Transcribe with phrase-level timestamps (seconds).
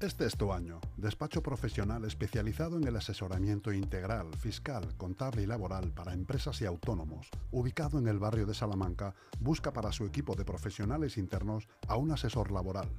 [0.00, 0.78] Este es tu año.
[0.98, 7.30] Despacho profesional especializado en el asesoramiento integral, fiscal, contable y laboral para empresas y autónomos.
[7.50, 12.10] Ubicado en el barrio de Salamanca, busca para su equipo de profesionales internos a un
[12.10, 12.90] asesor laboral.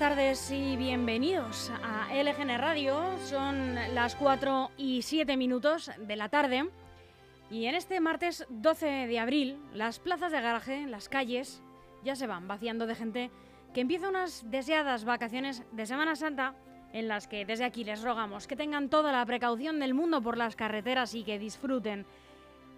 [0.00, 3.18] Tardes y bienvenidos a LGN Radio.
[3.18, 6.70] Son las 4 y 7 minutos de la tarde.
[7.50, 11.62] Y en este martes 12 de abril, las plazas de garaje, las calles,
[12.02, 13.30] ya se van vaciando de gente
[13.74, 16.54] que empieza unas deseadas vacaciones de Semana Santa
[16.94, 20.38] en las que desde aquí les rogamos que tengan toda la precaución del mundo por
[20.38, 22.06] las carreteras y que disfruten,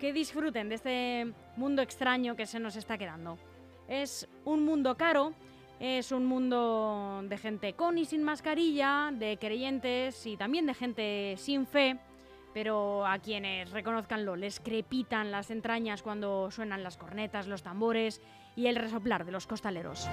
[0.00, 3.38] que disfruten de este mundo extraño que se nos está quedando.
[3.86, 5.34] Es un mundo caro,
[5.82, 11.34] es un mundo de gente con y sin mascarilla, de creyentes y también de gente
[11.38, 11.98] sin fe,
[12.54, 18.20] pero a quienes reconozcanlo les crepitan las entrañas cuando suenan las cornetas, los tambores
[18.54, 20.08] y el resoplar de los costaleros.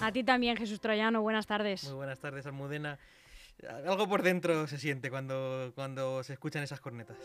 [0.00, 1.82] A ti también, Jesús Troyano, buenas tardes.
[1.88, 2.96] Muy buenas tardes, Almudena.
[3.88, 7.16] Algo por dentro se siente cuando, cuando se escuchan esas cornetas.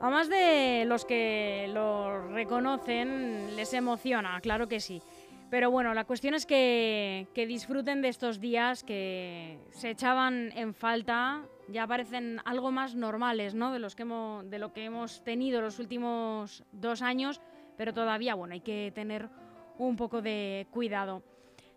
[0.00, 5.02] A más de los que lo reconocen, les emociona, claro que sí.
[5.50, 11.42] Pero bueno, la cuestión es que, disfruten de estos días que se echaban en falta,
[11.68, 13.72] ya parecen algo más normales, ¿no?
[13.72, 17.40] De, los que hemos, de lo que hemos tenido los últimos dos años,
[17.78, 19.30] pero todavía, bueno, hay que tener
[19.78, 21.22] un poco de cuidado.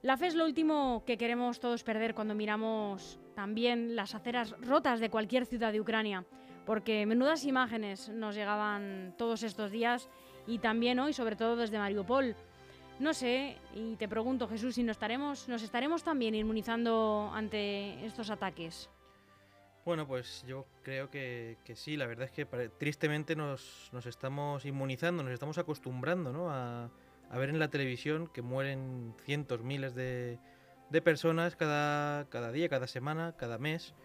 [0.01, 4.99] La fe es lo último que queremos todos perder cuando miramos también las aceras rotas
[4.99, 6.25] de cualquier ciudad de Ucrania,
[6.65, 10.09] porque menudas imágenes nos llegaban todos estos días
[10.45, 12.35] y también hoy, sobre todo desde Mariupol.
[13.01, 18.29] No sé, y te pregunto, Jesús, si nos estaremos, nos estaremos también inmunizando ante estos
[18.29, 18.91] ataques.
[19.83, 22.45] Bueno, pues yo creo que, sí, la verdad es que
[22.77, 26.51] tristemente nos, nos, estamos inmunizando, nos estamos acostumbrando ¿no?
[26.51, 26.91] a,
[27.33, 30.37] ver en la televisión que mueren cientos, miles de,
[30.91, 33.95] de personas cada, cada día, cada semana, cada mes.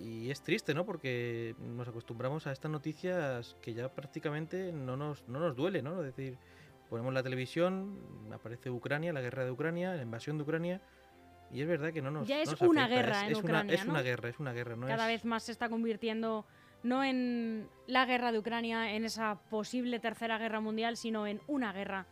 [0.00, 0.86] Y es triste, ¿no?
[0.86, 6.02] Porque nos acostumbramos a estas noticias que ya prácticamente no nos, no nos duele, ¿no?
[6.02, 6.38] Es decir,
[6.92, 10.82] ponemos la televisión, aparece Ucrania, la guerra de Ucrania, la invasión de Ucrania,
[11.50, 13.02] y es verdad que no nos Ya es nos una afecta.
[13.02, 13.92] guerra es, en es Ucrania, Una, es ¿no?
[13.92, 14.76] una guerra, es una guerra.
[14.76, 16.44] No Cada es, vez más se está convirtiendo
[16.82, 21.72] no en la guerra de Ucrania, en esa posible tercera guerra mundial, sino en una
[21.72, 22.06] guerra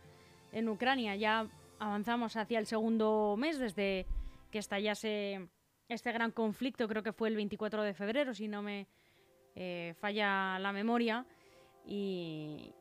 [0.51, 1.15] en Ucrania.
[1.15, 1.47] Ya
[1.77, 4.07] avanzamos hacia el segundo mes desde
[4.49, 5.47] que estallase
[5.89, 8.87] este gran conflicto, creo que fue el 24 de febrero, si no me
[9.53, 11.23] eh, falla la memoria.
[11.85, 12.73] Y,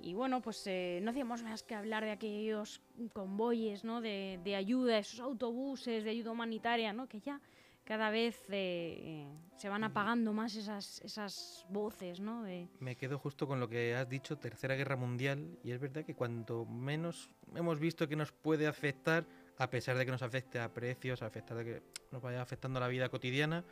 [0.00, 2.80] y bueno, pues eh, no hacíamos más que hablar de aquellos
[3.12, 4.00] convoyes ¿no?
[4.00, 7.08] de, de, ayuda, esos autobuses de ayuda humanitaria, ¿no?
[7.08, 7.40] que ya
[7.84, 9.24] cada vez eh,
[9.56, 12.20] se van apagando más esas, esas voces.
[12.20, 12.42] ¿no?
[12.42, 12.68] De...
[12.80, 16.14] Me quedo justo con lo que has dicho, Tercera Guerra Mundial, y es verdad que
[16.14, 19.24] cuanto menos hemos visto que nos puede afectar,
[19.56, 22.80] a pesar de que nos afecte a precios, a pesar de que nos vaya afectando
[22.80, 23.64] la vida cotidiana,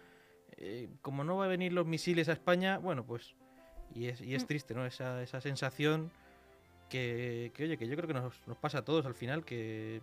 [0.57, 3.35] eh, como no va a venir los misiles a España, bueno, pues...
[3.95, 4.85] Y es, y es triste, ¿no?
[4.85, 6.11] Esa, esa sensación
[6.89, 10.01] que, que, oye, que yo creo que nos, nos, pasa a todos al final, que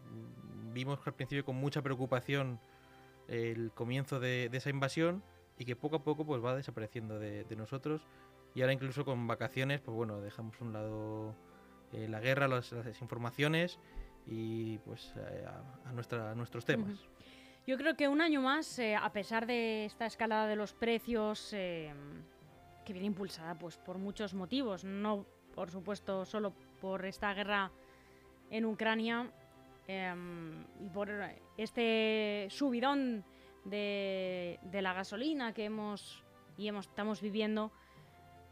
[0.73, 2.59] vimos al principio con mucha preocupación
[3.27, 5.23] el comienzo de, de esa invasión
[5.57, 8.01] y que poco a poco pues va desapareciendo de, de, nosotros.
[8.55, 11.35] Y ahora incluso con vacaciones, pues bueno, dejamos a un lado
[11.93, 13.79] eh, la guerra, las, las, informaciones
[14.25, 15.13] y pues
[15.45, 16.89] a, a, nuestra, a nuestros temas.
[16.89, 17.21] Uh -huh.
[17.67, 21.53] Yo creo que un año más, eh, a pesar de esta escalada de los precios,
[21.53, 21.93] eh,
[22.91, 27.71] que viene impulsada pues por muchos motivos, no por supuesto solo por esta guerra
[28.49, 29.31] en Ucrania
[29.87, 30.13] eh,
[30.79, 31.09] y por
[31.57, 33.23] este subidón
[33.63, 36.23] de, de, la gasolina que hemos
[36.57, 37.71] y hemos, estamos viviendo.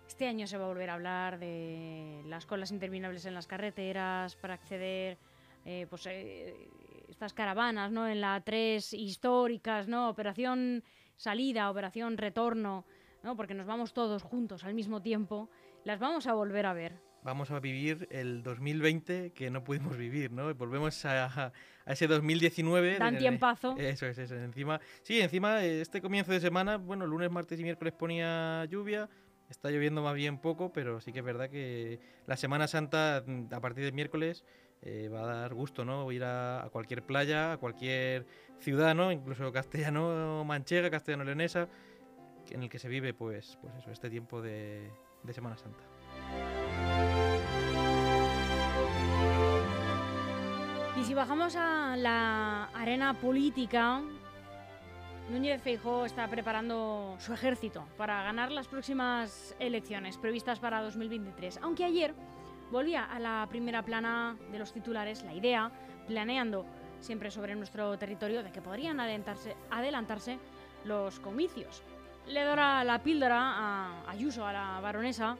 [0.08, 4.36] Este año se va a volver a hablar de las colas interminables en las carreteras
[4.38, 5.18] para acceder,
[5.66, 6.70] eh, pues eh,
[7.10, 8.08] estas caravanas, ¿no?
[8.08, 10.10] En la 3 históricas, ¿no?
[10.10, 10.84] Operación
[11.16, 12.86] salida, operación retorno.
[13.24, 13.36] ¿No?
[13.36, 15.50] porque nos vamos todos juntos al mismo tiempo,
[15.84, 17.00] las vamos a volver a ver.
[17.24, 20.54] vamos a vivir el 2020 que no pudimos vivir, ¿no?
[20.56, 21.52] Volvemos a,
[21.86, 22.98] ese 2019.
[22.98, 23.76] Dan tiempazo.
[23.78, 24.36] Eso es, eso.
[24.36, 29.10] Encima, sí, encima, este comienzo de semana, bueno, lunes, martes y miércoles ponía lluvia.
[29.50, 33.52] Está lloviendo más bien poco, pero sí que es verdad que la Semana Santa, mm,
[33.52, 34.46] a partir del miércoles,
[34.82, 36.10] eh, va a dar gusto, ¿no?
[36.12, 38.26] Ir a, cualquier playa, a cualquier
[38.60, 39.12] ciudad, ¿no?
[39.12, 41.68] Incluso castellano manchega, castellano leonesa,
[42.52, 44.92] en el que se vive, pues, pues eso, este tiempo de
[45.32, 45.84] Semana Santa.
[51.00, 54.02] Y si bajamos a la arena política,
[55.30, 61.60] Núñez Feijóo está preparando su ejército para ganar las próximas elecciones previstas para 2023.
[61.62, 62.14] Aunque ayer
[62.72, 65.72] volvía a la primera plana de los titulares la idea,
[66.08, 66.66] planeando
[67.00, 70.40] siempre sobre nuestro territorio, de que podrían adelantarse, adelantarse
[70.84, 71.84] los comicios.
[72.30, 75.36] Le dará la píldora a Ayuso, a la baronesa,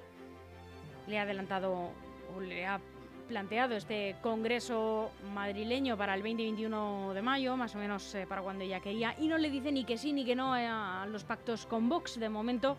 [1.08, 1.92] le ha adelantado
[2.36, 2.82] o le ha
[3.28, 8.64] planteado este congreso madrileño para el 20-21 de mayo, más o menos eh, para cuando
[8.64, 11.68] ella quería, y no le dice ni que sí ni que no a los pactos
[11.68, 12.20] con Vox.
[12.20, 12.76] De momento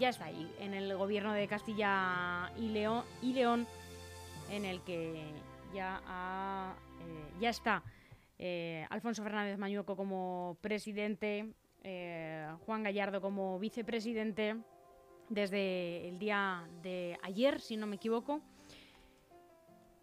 [0.00, 3.38] ya está ahí, en el gobierno de Castilla y León, y
[4.50, 5.22] en el que
[5.72, 6.00] ya,
[7.00, 7.84] eh, ya está
[8.36, 11.52] eh, Alfonso Fernández Mañueco como presidente,
[11.82, 14.56] Juan Gallardo como vicepresidente
[15.28, 18.42] desde el día de ayer, si no me equivoco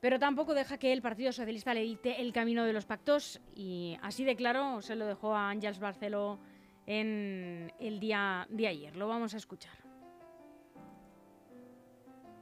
[0.06, 3.98] pero tampoco deja que el Partido Socialista le dicte el camino de los pactos y
[4.04, 6.40] así de claro se lo dejó a Ángels Barceló
[6.86, 8.96] en el día de ayer.
[8.96, 9.74] Lo vamos a escuchar.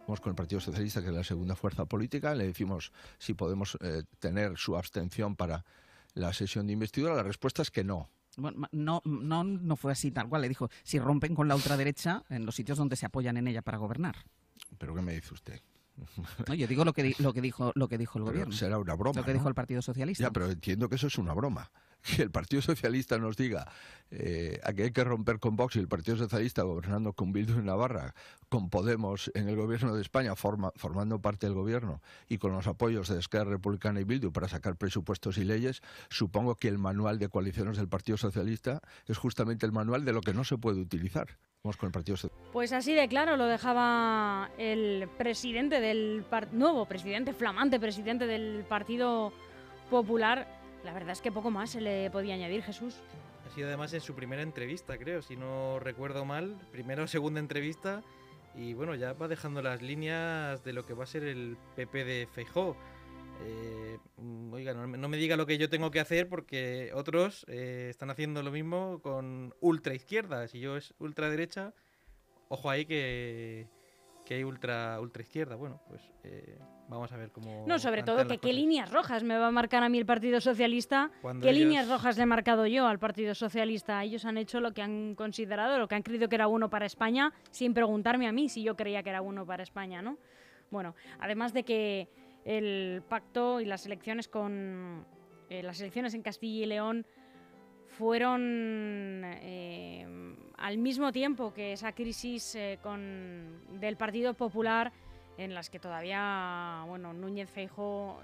[0.06, 3.78] Vamos con el Partido Socialista, que es la segunda fuerza política, le decimos si podemos
[3.80, 5.64] eh, tener su abstención para
[6.16, 7.16] la sesión de investidura.
[7.16, 8.10] La respuesta es que no.
[8.38, 10.42] Bueno, no, no, no fue así tal cual.
[10.42, 13.62] Le dijo, si rompen con la ultraderecha en los sitios donde se apoyan en ella
[13.62, 14.16] para gobernar.
[14.78, 15.62] ¿Pero qué me dice usted?
[16.48, 18.54] No, yo digo lo que, lo que dijo lo que dijo el gobierno.
[18.54, 19.20] Será una broma.
[19.20, 20.24] Lo que dijo el Partido Socialista.
[20.24, 21.70] Ya, pero entiendo que eso es una broma.
[22.04, 23.72] Que el Partido Socialista nos diga
[24.12, 27.54] eh, a que hay que romper con Vox y el Partido Socialista gobernando con Bildu
[27.54, 28.14] en Navarra,
[28.50, 33.08] con Podemos en el gobierno de España formando parte del gobierno y con los apoyos
[33.08, 37.30] de Esquerra Republicana y Bildu para sacar presupuestos y leyes, supongo que el manual de
[37.30, 41.38] coaliciones del Partido Socialista es justamente el manual de lo que no se puede utilizar.
[41.64, 42.18] Vamos con el Partido
[42.52, 49.32] Pues así de claro lo dejaba el presidente del nuevo presidente, flamante presidente del Partido
[49.90, 50.63] Popular.
[50.84, 52.96] La verdad es que poco más se le podía añadir, Jesús.
[53.46, 57.40] Ha sido además en su primera entrevista, creo, si no recuerdo mal, primera o segunda
[57.40, 58.04] entrevista.
[58.56, 62.06] Y bueno, ya va dejando las líneas de lo que va a ser el PP
[62.06, 62.76] de Feijó.
[63.42, 63.98] Eh,
[64.52, 68.44] oiga, no, me diga lo que yo tengo que hacer porque otros eh, están haciendo
[68.44, 70.48] lo mismo con ultra izquierda.
[70.48, 71.74] Si yo es ultra derecha,
[72.50, 73.68] ojo ahí que,
[74.26, 75.56] que hay ultra, ultra izquierda.
[75.56, 77.66] Bueno, pues eh, vamos a ver cómo.
[77.68, 80.40] No, sobre todo que qué líneas rojas me va a marcar a mí el Partido
[80.42, 81.12] Socialista.
[81.42, 84.04] ¿Qué líneas rojas le he marcado yo al Partido Socialista?
[84.04, 86.86] Ellos han hecho lo que han considerado, lo que han creído que era bueno para
[86.86, 90.18] España, sin preguntarme a mí si yo creía que era bueno para España, ¿no?
[90.72, 92.10] Bueno, además de que
[92.46, 95.06] el pacto y las elecciones con
[95.50, 97.06] eh, las elecciones en Castilla y León
[97.88, 100.06] fueron eh,
[100.58, 104.92] al mismo tiempo que esa crisis eh, con, del Partido Popular
[105.38, 108.22] en las que todavía bueno Núñez Feijóo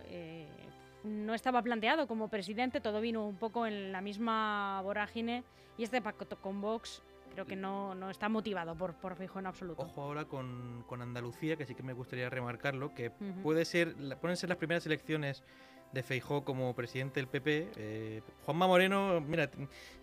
[1.04, 5.44] no estaba planteado como presidente todo vino un poco en la misma vorágine
[5.78, 9.46] y este pacto con Vox creo que no, no está motivado por, por Fijo en
[9.46, 9.84] absoluto.
[9.84, 14.36] Ojo ahora con, con, Andalucía, que sí que me gustaría remarcarlo, que puede ser, pueden
[14.36, 15.44] ser las primeras elecciones
[15.92, 17.70] de Feijó como presidente del PP.
[17.76, 19.50] Eh, Juanma Moreno, mira,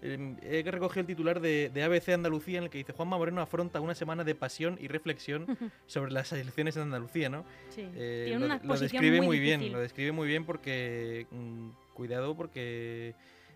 [0.02, 3.40] eh, he recogido el titular de, de, ABC Andalucía en el que dice Juanma Moreno
[3.40, 5.46] afronta una semana de pasión y reflexión
[5.86, 7.44] sobre las elecciones en Andalucía, ¿no?
[7.68, 11.68] Sí, eh, tiene lo, una lo describe muy, bien, lo describe muy bien porque mm,
[11.94, 13.14] cuidado porque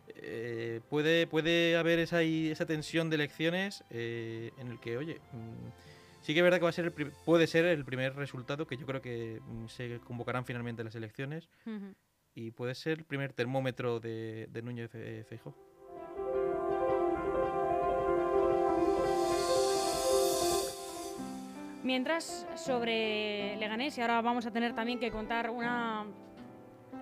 [0.09, 5.69] eh, puede, puede haber esa, esa tensión de elecciones en el que, oye, mm,
[6.21, 8.77] sí que es verdad que va a ser el puede ser el primer resultado que
[8.77, 11.49] yo creo que mm, se convocarán finalmente las elecciones
[12.41, 14.91] y puede ser el primer termómetro de, de Núñez
[15.29, 15.55] Feijóo.
[21.83, 26.07] Mientras, sobre Leganés, y ahora vamos a tener también que contar una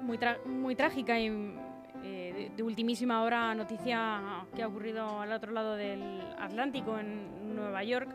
[0.02, 1.26] muy, muy trágica y
[2.04, 7.84] eh, de, ultimísima hora noticia que ha ocurrido al otro lado del Atlántico, en Nueva
[7.84, 8.08] York.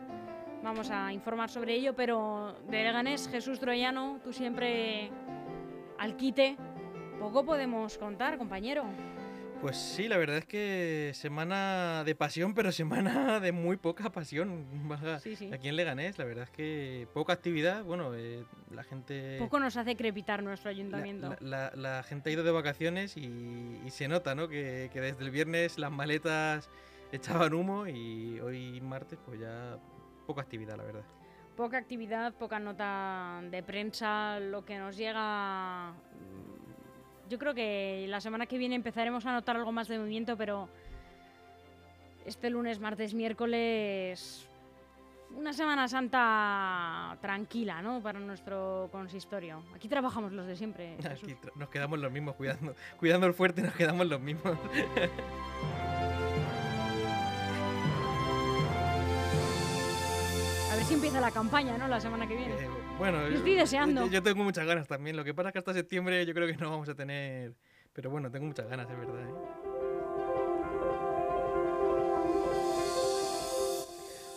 [0.62, 5.10] Vamos a informar sobre ello, pero de Leganés, Jesús Troyano, tú siempre
[5.98, 6.56] al quite.
[7.24, 8.84] Poco podemos contar, compañero.
[9.62, 14.66] Pues sí, la verdad es que semana de pasión, pero semana de muy poca pasión.
[15.22, 15.50] Sí, sí.
[15.52, 17.82] Aquí en Leganés, la verdad es que poca actividad.
[17.82, 19.38] Bueno, eh, la gente.
[19.38, 21.34] Poco nos hace crepitar nuestro la, ayuntamiento.
[21.40, 24.48] la- la- la gente ha ido de vacaciones y, y se nota, ¿no?
[24.48, 26.68] Que, que desde el viernes las maletas
[27.10, 29.78] echaban humo y hoy martes, pues ya
[30.26, 31.04] poca actividad, la verdad.
[31.56, 35.94] Poca actividad, poca nota de prensa, lo que nos llega...
[37.34, 40.68] Yo creo que la semana que viene empezaremos a notar algo más de movimiento, pero
[42.24, 44.46] este lunes, martes, miércoles...
[45.36, 48.00] Una Semana Santa tranquila, ¿no?
[48.00, 49.64] Para nuestro consistorio.
[49.74, 50.96] Aquí trabajamos los de siempre.
[51.10, 54.56] Aquí nos quedamos los mismos cuidando, cuidando el fuerte, nos quedamos los mismos.
[60.84, 61.88] ver si empieza la campaña, ¿no?
[61.88, 62.54] La semana que viene.
[62.54, 64.02] Eh, bueno, Yo estoy deseando.
[64.06, 65.16] Yo, yo tengo muchas ganas también.
[65.16, 67.54] Lo que pasa es que hasta septiembre yo creo que no vamos a tener.
[67.92, 69.22] Pero bueno, tengo muchas ganas, es verdad.
[69.22, 69.34] ¿eh?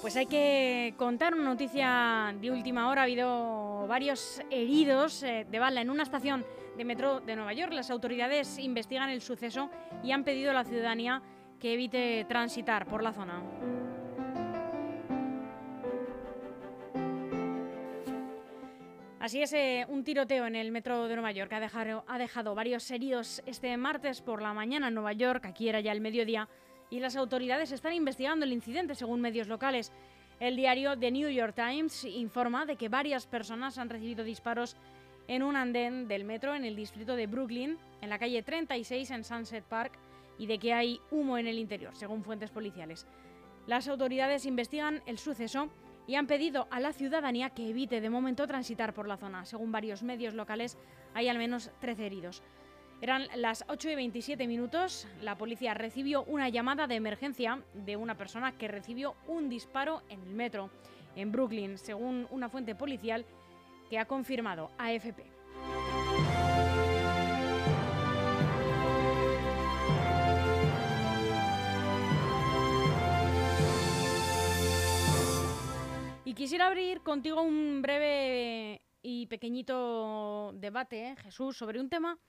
[0.02, 3.02] Pues hay que contar una noticia de última hora.
[3.02, 6.46] Ha habido varios heridos eh, de bala en una estación
[6.78, 7.74] de metro de Nueva York.
[7.74, 9.70] Las autoridades investigan el suceso
[10.04, 11.22] y han pedido a la ciudadanía
[11.60, 13.42] que evite transitar por la zona.
[19.28, 22.56] Así es, eh, un tiroteo en el metro de Nueva York ha dejado, ha dejado
[22.56, 25.46] varios heridos este martes por la mañana en Nueva York.
[25.46, 26.48] Aquí era ya el mediodía
[26.90, 29.92] y las autoridades están investigando el incidente según medios locales.
[30.40, 34.78] El diario The New York Times informa de que varias personas han recibido disparos
[35.28, 39.26] en un andén del metro en el distrito de Brooklyn, en la calle 36 en
[39.26, 40.00] Sunset Park,
[40.38, 43.06] y de que hay humo en el interior, según fuentes policiales.
[43.66, 45.70] Las autoridades investigan el suceso
[46.08, 49.46] y han pedido a la ciudadanía que evite de momento transitar por la zona.
[49.46, 50.78] Según varios medios locales,
[51.14, 52.42] hay al menos 13 heridos.
[53.00, 55.08] Eran las 8 y 27 minutos.
[55.22, 60.22] La policía recibió una llamada de emergencia de una persona que recibió un disparo en
[60.24, 60.72] el metro
[61.16, 63.26] en Brooklyn, según una fuente policial
[63.90, 65.26] que ha confirmado AFP.
[76.38, 82.20] Quisiera abrir contigo un breve y pequeñito debate, ¿eh, Jesús, sobre un tema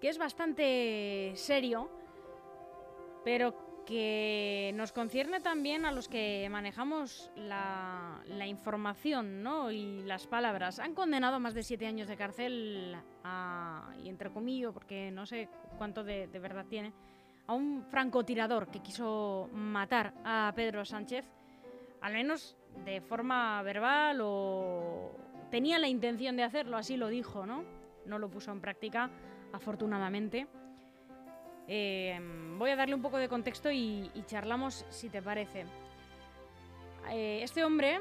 [0.00, 1.88] que es bastante serio,
[3.24, 9.70] pero que nos concierne también a los que manejamos la, información ¿no?
[9.70, 10.80] y las palabras.
[10.80, 15.26] Han condenado a más de siete años de cárcel, a, y entre comillas, porque no
[15.26, 16.92] sé cuánto de verdad tiene,
[17.46, 21.30] a un francotirador que quiso matar a Pedro Sánchez,
[22.04, 25.10] al menos de forma verbal o
[25.50, 27.64] tenía la intención de hacerlo, así lo dijo, ¿no?
[28.04, 29.08] No lo puso en práctica,
[29.52, 30.46] afortunadamente.
[31.66, 32.20] Eh,
[32.58, 35.64] voy a darle un poco de contexto y, y charlamos si te parece.
[37.10, 38.00] Eh, este hombre,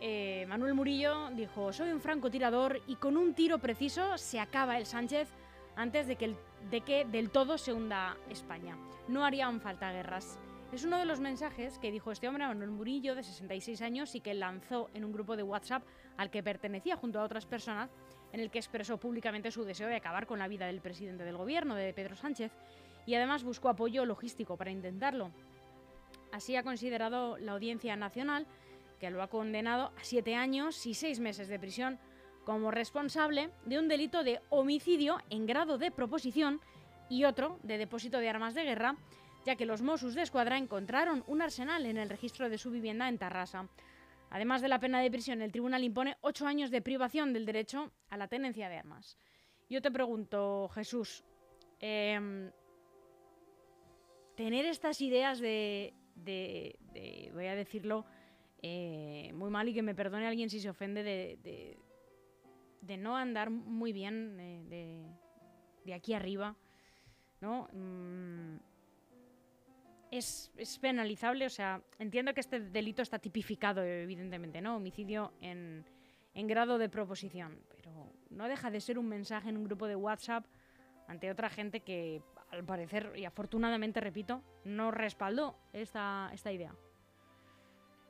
[0.00, 4.86] eh, Manuel Murillo, dijo, soy un francotirador y con un tiro preciso se acaba el
[4.86, 5.28] Sánchez
[5.74, 6.36] antes de que, el-
[6.70, 8.76] de que del todo se hunda España.
[9.08, 10.38] No harían falta guerras.
[10.72, 14.20] Es uno de los mensajes que dijo este hombre, Manuel Murillo, de 66 años, y
[14.20, 15.82] que lanzó en un grupo de WhatsApp
[16.16, 17.90] al que pertenecía junto a otras personas,
[18.32, 21.36] en el que expresó públicamente su deseo de acabar con la vida del presidente del
[21.36, 22.52] gobierno, de Pedro Sánchez,
[23.04, 25.32] y además buscó apoyo logístico para intentarlo.
[26.30, 28.46] Así ha considerado la Audiencia Nacional,
[29.00, 31.98] que lo ha condenado a siete años y seis meses de prisión
[32.44, 36.60] como responsable de un delito de homicidio en grado de proposición
[37.08, 38.96] y otro de depósito de armas de guerra,
[39.44, 43.08] ya que los Mossos de Escuadra encontraron un arsenal en el registro de su vivienda
[43.08, 43.68] en Tarrasa.
[44.30, 47.90] Además de la pena de prisión, el tribunal impone ocho años de privación del derecho
[48.10, 49.16] a la tenencia de armas.
[49.68, 51.24] Yo te pregunto, Jesús,
[51.80, 52.50] em,
[54.36, 58.04] tener estas ideas de, de- voy a decirlo
[58.62, 61.38] eh, muy mal y que me perdone alguien si se ofende, de,
[62.82, 65.06] de- no andar muy bien eh, de,
[65.84, 66.56] de aquí arriba,
[67.40, 67.68] ¿no?
[67.72, 68.56] Mm,
[70.10, 74.76] es, es penalizable, o sea, entiendo que este delito está tipificado, evidentemente, ¿no?
[74.76, 75.84] Homicidio en,
[76.34, 79.96] en grado de proposición, pero no deja de ser un mensaje en un grupo de
[79.96, 80.44] WhatsApp
[81.06, 86.74] ante otra gente que, al parecer, y afortunadamente, repito, no respaldó esta, esta idea.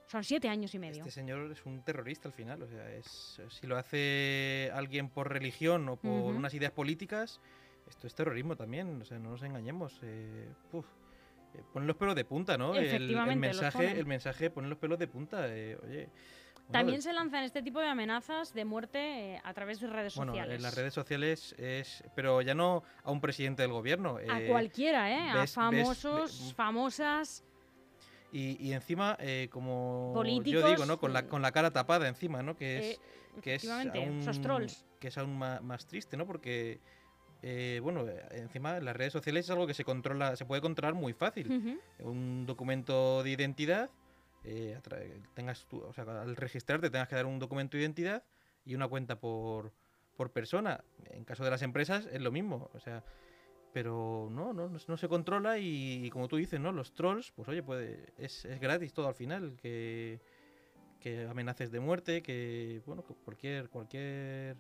[0.07, 0.99] Son siete años y medio.
[1.05, 2.61] Este señor es un terrorista al final.
[2.63, 7.41] O sea, es, si lo hace alguien por religión o por unas ideas políticas,
[7.89, 9.01] esto es terrorismo también.
[9.01, 10.01] O sea, no nos engañemos.
[10.03, 10.85] Eh, puf,
[11.55, 12.75] eh, pone los pelos de punta, ¿no?
[12.75, 15.47] El- El, Efectivamente, los mensaje, el mensaje pone los pelos de punta.
[15.49, 16.09] eh, oye,
[16.71, 20.33] También se lanzan este tipo de amenazas de muerte eh, a través de redes Bueno,
[20.33, 20.57] sociales.
[20.57, 22.05] en las redes sociales es.
[22.15, 24.19] Pero ya no a un presidente del gobierno.
[24.19, 25.25] a eh, cualquiera, ¿eh?
[25.35, 27.45] ves- a ves- famosos, ve- famosas.
[28.33, 29.19] Y, y encima,
[29.51, 31.01] como Políticos, yo digo, ¿no?
[31.01, 32.57] Con la, eh, con la cara tapada encima, ¿no?
[32.57, 33.01] Que es,
[33.43, 34.85] que es efectivamente, aún, esos trolls.
[35.01, 36.25] Que es aún ma- más, triste, ¿no?
[36.27, 36.79] Porque,
[37.43, 40.95] eh, bueno, eh, encima las redes sociales es algo que se controla, se puede controlar
[40.95, 41.49] muy fácil.
[42.01, 43.91] Un documento de identidad,
[44.45, 44.79] eh,
[45.35, 48.23] tengas tu- o sea, al registrarte tengas que dar un documento de identidad
[48.65, 49.73] y una cuenta por,
[50.17, 50.83] por persona.
[51.11, 53.03] En caso de las empresas es lo mismo, o sea,
[53.73, 56.73] pero no, no, no se controla y, y como tú dices, ¿no?
[56.73, 60.21] Los trolls, pues oye, puede, es, es gratis todo al final, que,
[61.01, 64.57] que amenaces de muerte, que, bueno, cualquier, cualquier,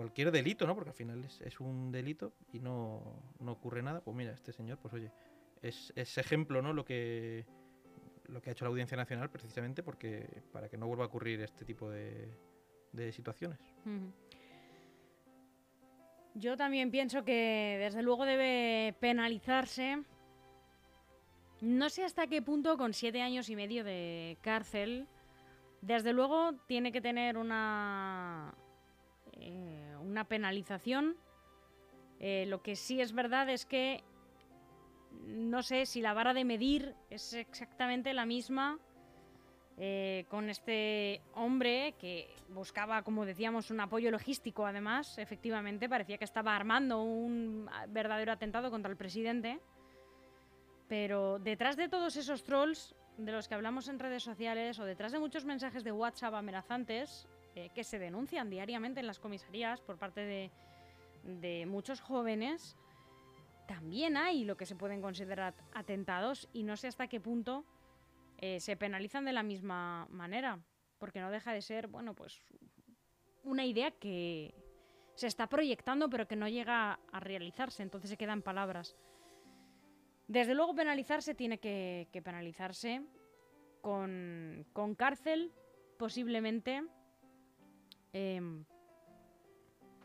[0.00, 0.74] cualquier delito, ¿no?
[0.74, 4.00] Porque al final es, un delito y no, no ocurre nada.
[4.00, 5.10] Pues mira, este señor, pues oye,
[5.60, 6.72] es, es ejemplo, ¿no?
[6.72, 7.44] Lo que,
[8.28, 11.42] lo que ha hecho la Audiencia Nacional precisamente porque para que no vuelva a ocurrir
[11.42, 12.34] este tipo de,
[12.92, 13.58] de situaciones.
[16.34, 20.02] Yo también pienso que desde luego debe penalizarse.
[21.60, 25.06] No sé hasta qué punto con siete años y medio de cárcel.
[25.82, 28.54] Desde luego tiene que tener una
[29.40, 31.16] eh, una penalización.
[32.18, 34.04] Eh, lo que sí es verdad es que
[35.26, 38.78] no sé si la vara de medir es exactamente la misma
[39.78, 46.24] eh, con este hombre que buscaba, como decíamos, un apoyo logístico, además, efectivamente, parecía que
[46.24, 49.58] estaba armando un verdadero atentado contra el presidente.
[50.86, 55.12] Pero detrás de todos esos trolls de los que hablamos en redes sociales o detrás
[55.12, 57.26] de muchos mensajes de WhatsApp amenazantes
[57.56, 60.50] eh, que se denuncian diariamente en las comisarías por parte
[61.22, 62.76] de, muchos jóvenes,
[63.66, 67.64] también hay lo que se pueden considerar atentados y no sé hasta qué punto
[68.38, 70.60] eh, se penalizan de la misma manera,
[70.98, 72.40] porque no deja de ser, bueno, pues
[73.42, 74.54] una idea que
[75.14, 78.96] se está proyectando pero que no llega a realizarse, entonces se quedan palabras.
[80.28, 83.02] Desde luego penalizarse tiene que, que penalizarse
[83.80, 85.52] con, con cárcel,
[85.98, 86.84] posiblemente,
[88.12, 88.64] em,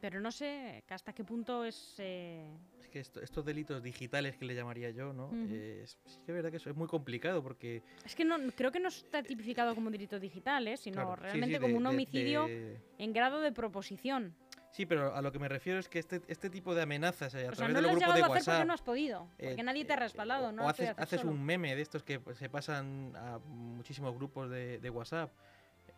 [0.02, 1.96] pero no sé hasta qué punto es...
[1.98, 5.28] eh, Es que esto- estos delitos digitales que le llamaría yo, ¿no?
[5.28, 5.48] Ujú.
[5.50, 7.82] Eh, es, sí que es verdad que eso es muy complicado porque...
[8.06, 10.78] Es que no, creo que no está tipificado como delito digital, ¿eh?
[10.78, 14.36] sino claro, sí, realmente sí, como de- un de- homicidio de- en grado de proposición.
[14.72, 17.48] Sí, pero a lo que me refiero es que este, este tipo de amenazas eh,
[17.48, 18.68] a O sea, través no de lo los grupos de hacer porque WhatsApp...
[18.68, 21.44] no has podido, porque eh, nadie te ha eh, respaldado, no o haces, haces un
[21.44, 25.32] meme de estos que se pasan a muchísimos grupos de, de WhatsApp.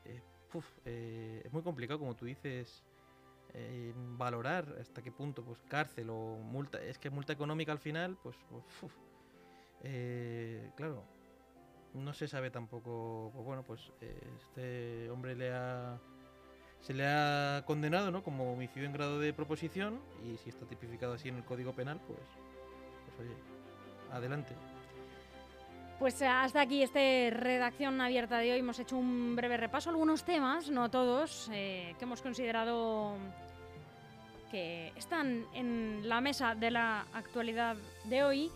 [0.05, 2.83] Eh, puf, eh, es muy complicado, como tú dices,
[3.53, 6.81] eh, valorar hasta qué punto, pues cárcel o multa.
[6.81, 8.93] Es que multa económica al final, pues, pues, uf.
[9.83, 11.03] Eh, claro,
[11.93, 13.31] no se sabe tampoco.
[13.33, 15.99] Pues bueno, pues eh, este hombre le ha
[16.81, 18.23] se le ha condenado, ¿no?
[18.23, 21.99] Como homicidio en grado de proposición y si está tipificado así en el Código Penal,
[22.07, 22.19] pues,
[23.05, 23.35] pues oye,
[24.11, 24.53] adelante.
[25.99, 28.59] Pues eh, hasta aquí este redacción abierta de hoy.
[28.59, 33.15] Hemos hecho un breve repaso algunos temas, no todos, eh, que hemos considerado
[34.51, 38.51] que están en la mesa de la actualidad de hoy,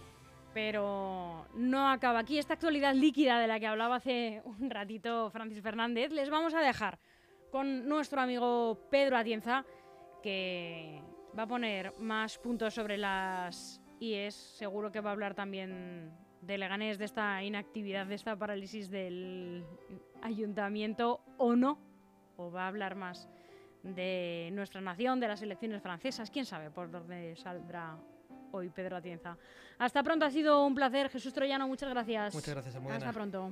[0.54, 2.38] pero no acaba aquí.
[2.38, 6.62] Esta actualidad líquida de la que hablaba hace un ratito Francis Fernández, les vamos a
[6.62, 7.00] dejar
[7.52, 9.66] con nuestro amigo Pedro Atienza,
[10.22, 11.02] que
[11.38, 14.36] va a poner más puntos sobre las IES.
[14.36, 19.64] Seguro que va a hablar también de Leganés, de esta inactividad, de esta parálisis del
[20.22, 21.80] ayuntamiento o no,
[22.38, 23.30] o va a hablar más
[23.84, 27.98] de nuestra nación, de las elecciones francesas, quién sabe por dónde saldrá
[28.52, 29.38] hoy Pedro Atienza.
[29.78, 31.10] Hasta pronto, ha sido un placer.
[31.10, 32.34] Jesús Troyano, muchas gracias.
[32.34, 32.98] Muchas gracias, Almudena.
[32.98, 33.52] Hasta pronto.